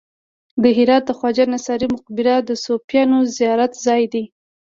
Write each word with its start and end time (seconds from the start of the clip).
د 0.61 0.63
هرات 0.77 1.03
د 1.07 1.11
خواجه 1.17 1.43
انصاري 1.47 1.87
مقبره 1.95 2.35
د 2.41 2.49
صوفیانو 2.65 3.17
زیارت 3.37 3.71
ځای 3.85 4.03
دی 4.13 4.23